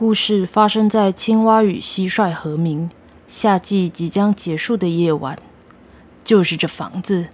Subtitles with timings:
[0.00, 2.88] 故事发生在青蛙与蟋蟀和鸣、
[3.26, 5.36] 夏季即将结束的夜晚。
[6.22, 7.26] 就是这房子，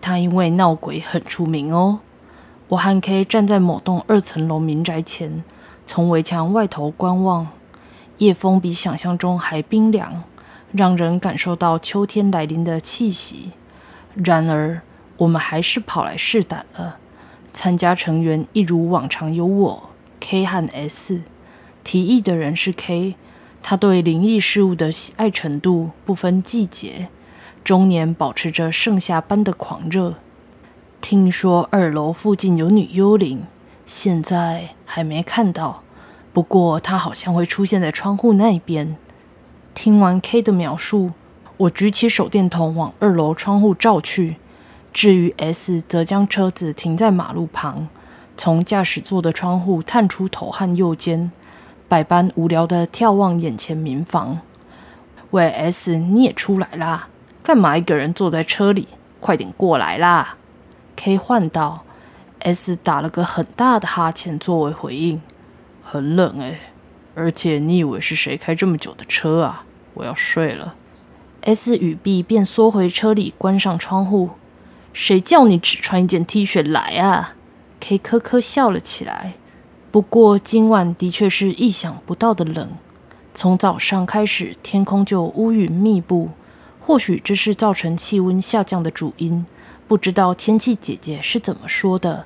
[0.00, 1.98] 它因为闹鬼很出名哦。
[2.68, 5.42] 我和 K 站在某栋二层楼民宅前，
[5.84, 7.48] 从围墙外头观望。
[8.18, 10.22] 夜风比想象中还冰凉，
[10.70, 13.50] 让人感受到秋天来临的气息。
[14.14, 14.82] 然而，
[15.16, 16.98] 我们还是跑来试胆了。
[17.52, 19.90] 参加成员一如往常有我、
[20.20, 21.22] K 和 S。
[21.84, 23.14] 提议的人是 K，
[23.62, 27.08] 他对灵异事物的喜爱程度不分季节，
[27.62, 30.14] 终年保持着盛夏般的狂热。
[31.02, 33.44] 听说二楼附近有女幽灵，
[33.84, 35.82] 现在还没看到，
[36.32, 38.96] 不过她好像会出现在窗户那边。
[39.74, 41.10] 听完 K 的描述，
[41.58, 44.36] 我举起手电筒往二楼窗户照去，
[44.94, 47.88] 至于 S 则将车子停在马路旁，
[48.36, 51.30] 从驾驶座的窗户探出头和右肩。
[51.94, 54.40] 百般无聊的眺望眼前民房。
[55.30, 57.06] 喂，S，你也出来啦？
[57.40, 58.88] 干嘛一个人坐在车里？
[59.20, 60.34] 快点过来啦
[60.96, 61.84] ！K 唤道。
[62.40, 65.22] S 打了个很大的哈欠作为回应。
[65.84, 66.58] 很冷哎，
[67.14, 69.64] 而且你以为是谁开这么久的车啊？
[69.94, 70.74] 我要睡了。
[71.42, 74.30] S 与 B，便缩回车里，关上窗户。
[74.92, 77.36] 谁叫你只穿一件 T 恤来啊
[77.78, 79.34] ？K 呵呵笑了起来。
[79.94, 82.68] 不过今晚的确是意想不到的冷。
[83.32, 86.30] 从早上开始，天空就乌云密布，
[86.80, 89.46] 或许这是造成气温下降的主因。
[89.86, 92.24] 不知道天气姐姐是怎么说的。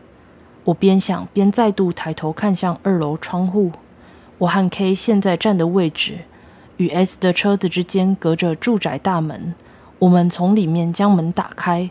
[0.65, 3.73] 我边想边再度抬头看向二楼窗户。
[4.39, 6.21] 我和 K 现在站的位置，
[6.79, 9.55] 与 S 的车子之间隔着住宅大门。
[9.99, 11.91] 我们从里面将门打开。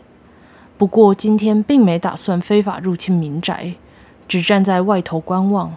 [0.76, 3.74] 不过今天并没打算非法入侵民宅。
[4.28, 5.74] 只站在外头观望，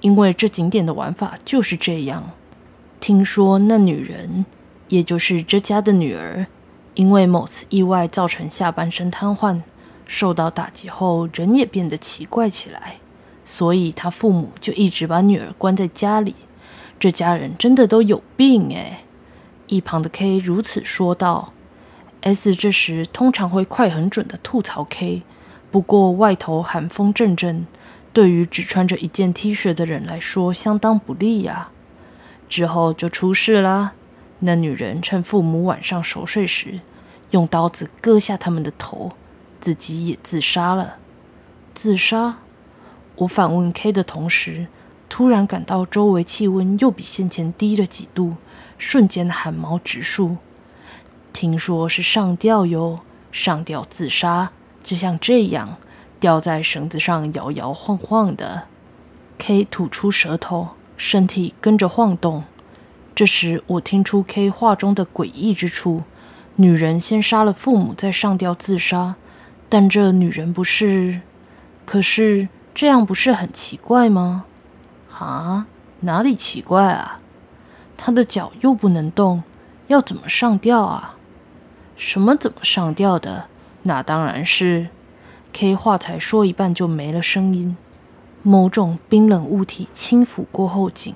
[0.00, 2.30] 因为这景点的玩法就是这样。
[2.98, 4.46] 听说那女人，
[4.88, 6.46] 也就是这家的女儿，
[6.94, 9.60] 因为某次意外造成下半身瘫痪，
[10.06, 12.96] 受到打击后人也变得奇怪起来，
[13.44, 16.34] 所以她父母就一直把女儿关在家里。
[16.98, 19.04] 这家人真的都有病哎！
[19.68, 21.52] 一旁的 K 如此说道。
[22.22, 25.22] S 这时通常会快很准的吐槽 K，
[25.70, 27.66] 不过外头寒风阵阵。
[28.12, 31.70] 对于只穿着一件 T 恤的人来说，相当不利呀。
[32.48, 33.92] 之后就出事啦。
[34.40, 36.80] 那女人趁父母晚上熟睡时，
[37.30, 39.12] 用刀子割下他们的头，
[39.60, 40.96] 自己也自杀了。
[41.74, 42.38] 自杀？
[43.16, 44.66] 我反问 K 的同时，
[45.08, 48.36] 突然感到周围气温又比先前低了几度，
[48.78, 50.38] 瞬间汗毛直竖。
[51.32, 53.00] 听说是上吊哟，
[53.30, 54.50] 上吊自杀，
[54.82, 55.76] 就像这样。
[56.20, 58.64] 吊在绳子上摇摇晃晃的
[59.38, 62.44] ，K 吐出舌头，身体跟着晃动。
[63.14, 66.04] 这时，我听出 K 话中的诡异之处：
[66.56, 69.16] 女人先杀了父母，再上吊自杀。
[69.70, 71.22] 但这女人不是……
[71.86, 74.44] 可是这样不是很奇怪吗？
[75.18, 75.66] 啊，
[76.00, 77.20] 哪里奇怪啊？
[77.96, 79.42] 她的脚又不能动，
[79.86, 81.16] 要怎么上吊啊？
[81.96, 83.46] 什么怎么上吊的？
[83.84, 84.88] 那当然是……
[85.52, 87.76] K 话才说一半就没了声音，
[88.42, 91.14] 某种冰冷物体轻抚过后颈，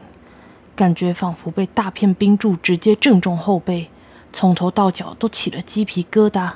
[0.76, 3.90] 感觉仿佛被大片冰柱直接正中后背，
[4.32, 6.54] 从头到脚都起了鸡皮疙瘩。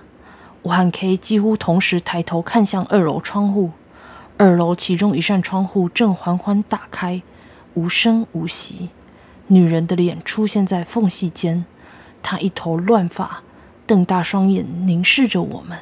[0.62, 3.70] 我和 K 几乎同时抬头看向二楼窗户，
[4.36, 7.22] 二楼其中一扇窗户正缓缓打开，
[7.74, 8.90] 无声无息，
[9.46, 11.64] 女人的脸出现在缝隙间，
[12.22, 13.42] 她一头乱发，
[13.86, 15.78] 瞪大双眼凝视着我们。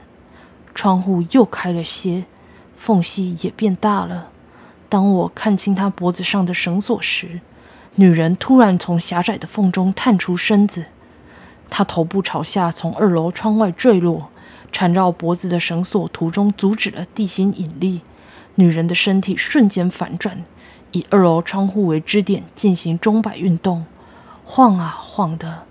[0.76, 2.26] 窗户又开了些，
[2.74, 4.28] 缝隙也变大了。
[4.90, 7.40] 当我看清她脖子上的绳索时，
[7.94, 10.84] 女人突然从狭窄的缝中探出身子，
[11.70, 14.28] 她头部朝下从二楼窗外坠落，
[14.70, 18.02] 缠绕脖子的绳索途中阻止了地心引力。
[18.56, 20.44] 女人的身体瞬间反转，
[20.92, 23.86] 以二楼窗户为支点进行钟摆运动，
[24.44, 25.62] 晃啊晃的，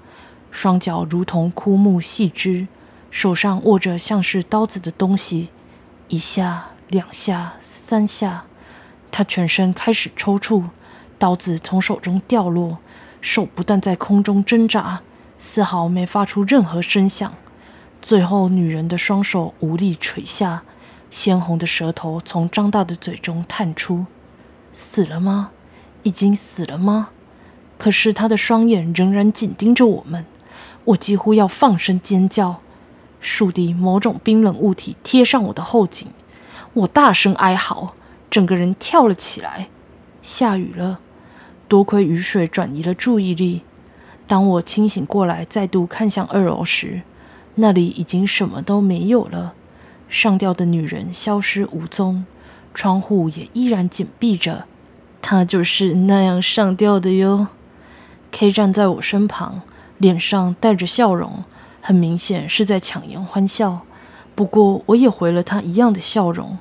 [0.50, 2.68] 双脚如同枯木细枝。
[3.16, 5.48] 手上握着像是刀子的东西，
[6.10, 8.44] 一下、两下、三下，
[9.10, 10.66] 他全身开始抽搐，
[11.18, 12.80] 刀子从手中掉落，
[13.22, 15.02] 手不断在空中挣扎，
[15.40, 17.34] 丝毫没发出任何声响。
[18.02, 20.64] 最后，女人的双手无力垂下，
[21.10, 24.08] 鲜红的舌头从张大的嘴中探出。
[24.74, 25.52] 死了吗？
[26.04, 27.12] 已经死了吗？
[27.78, 30.26] 可是她的双眼仍然紧盯着我们，
[30.84, 32.60] 我几乎要放声尖叫。
[33.26, 36.10] 树地某种冰冷物体贴上我的后颈，
[36.74, 37.96] 我大声哀嚎，
[38.30, 39.68] 整个人跳了起来。
[40.22, 41.00] 下雨了，
[41.68, 43.64] 多亏雨水转移了注意力。
[44.28, 47.02] 当我清醒过来，再度看向二楼时，
[47.56, 49.54] 那里已经什么都没有了。
[50.08, 52.26] 上吊的女人消失无踪，
[52.76, 54.66] 窗户也依然紧闭着。
[55.22, 57.48] 她就是那样上吊的哟。
[58.32, 59.62] K 站在我身旁，
[59.98, 61.44] 脸上带着笑容，
[61.88, 63.82] 很明显是在强颜欢笑。
[64.34, 66.58] 不过，我也回了他一样的笑容。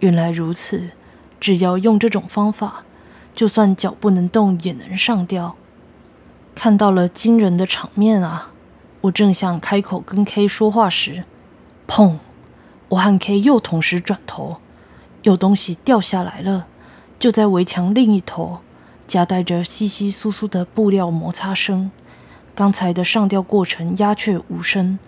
[0.00, 0.90] 原来如此，
[1.38, 2.82] 只要用这种方法，
[3.32, 5.54] 就算脚不能动也能上吊。
[6.56, 8.50] 看到了惊人的场面啊！
[9.02, 11.22] 我正想开口跟 K 说话时，
[11.86, 12.16] 砰！
[12.88, 14.56] 我和 K 又同时转头，
[15.22, 16.66] 有东西掉下来了，
[17.20, 18.58] 就在围墙另一头，
[19.06, 21.92] 夹带着稀稀疏疏的布料摩擦声。
[22.56, 24.98] 刚才的上吊过程鸦雀无声，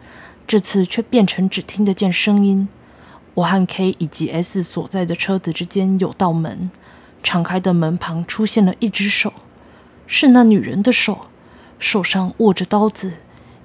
[0.47, 2.69] 这次却变成只听得见声音。
[3.33, 6.71] 我和 K 以及 S 所在的车子之间有道门，
[7.23, 9.33] 敞开的门旁出现了一只手，
[10.07, 11.29] 是那女人的手，
[11.79, 13.13] 手上握着刀子，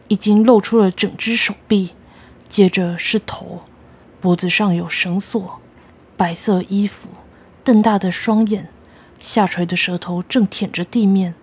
[0.08, 1.92] 已经露出了整只手臂，
[2.48, 3.64] 接着是头。
[4.22, 5.60] 脖子上有绳索，
[6.16, 7.10] 白色衣服，
[7.66, 8.70] 瞪大的双眼，
[9.20, 11.36] 下垂的舌头正舔着地面。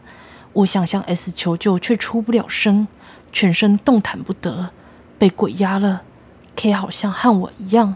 [0.53, 2.89] 我想向 S 求救，却出不了声，
[3.33, 4.71] 全身动弹不得，
[5.19, 6.03] 被鬼压了。
[6.57, 7.95] K 好像和我一样，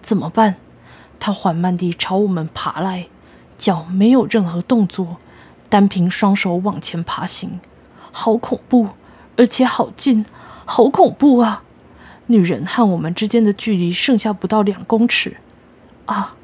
[0.00, 0.56] 怎么办？
[1.18, 3.06] 他缓慢地朝我们爬来，
[3.56, 5.16] 脚没有任何动作，
[5.70, 7.60] 单凭双手往前爬行，
[8.12, 8.90] 好恐怖，
[9.38, 10.26] 而且好近，
[10.66, 11.62] 好恐怖啊！
[12.26, 15.38] 女人和我们之间的距离剩下不到两公尺，
[16.04, 16.36] 啊，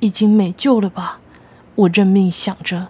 [0.00, 1.18] 已经没救了吧？
[1.74, 2.88] 我认命想着。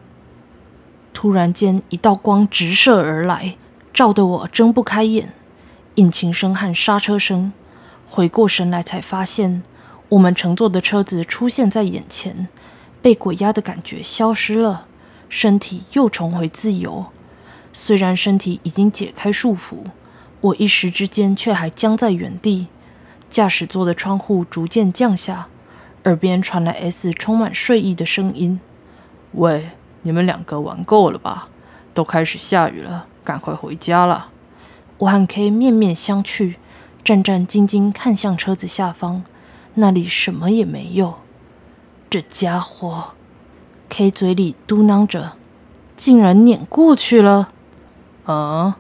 [1.21, 3.57] 突然间，一道光直射而来，
[3.93, 5.33] 照得我睁不开眼。
[5.97, 7.53] 引擎声和刹车声，
[8.07, 9.65] 回过神来才发现，
[10.11, 12.47] 我们乘坐的车子出现在眼前，
[13.03, 14.87] 被鬼压的感觉消失了，
[15.29, 17.07] 身体又重回自由。
[17.73, 19.79] 虽然身体已经解开束缚。
[20.41, 22.69] 我一时之间却还僵在原地，
[23.29, 25.49] 驾驶座的窗户逐渐降下，
[26.05, 28.61] 耳边传来 S 充满睡意的声音
[29.35, 29.71] ：“喂，
[30.09, 31.51] 你们两个玩够了吧？
[31.93, 34.29] 都开始下雨了，赶快回家了。”
[34.97, 36.55] 我和 K 面面相觑，
[37.05, 39.23] 战战兢兢看向车子下方，
[39.75, 41.17] 那里什么也没有。
[42.09, 43.09] 这家伙
[43.91, 45.35] ，K 嘴里嘟囔着
[45.95, 47.51] ：“竟然碾过去了！”
[48.25, 48.79] 啊，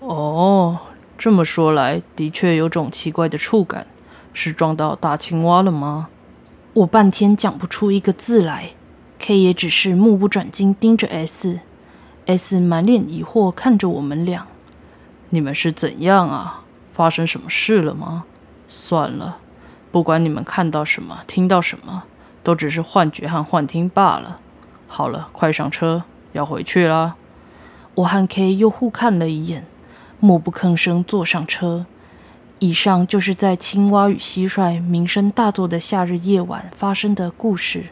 [0.00, 0.80] 哦。
[1.16, 3.86] 这么说来，的确有种奇怪的触感，
[4.34, 6.08] 是撞到大青蛙了吗？
[6.74, 8.72] 我半天讲不出一个字来
[9.26, 14.46] ，K 也只是目不转睛盯着 S，S 满脸疑惑看着我们俩。
[15.30, 16.62] 你们是怎样啊？
[16.92, 18.22] 发生什么事了吗？
[18.68, 19.38] 算了，
[19.90, 22.04] 不管你们看到什么、听到什么，
[22.44, 24.38] 都只是幻觉和幻听罢了。
[24.86, 27.16] 好了，快上车，要回去啦。
[27.96, 29.66] 我和 K 又互看了一眼。
[30.20, 31.86] 默不吭声坐上车。
[32.60, 37.86] 以上就是在青蛙与蟋蟀鸣声大作的夏日夜晚发生的故事。